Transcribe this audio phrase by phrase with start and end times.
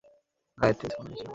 [0.57, 1.29] গায়ের তেজ কমে গেছে আবার!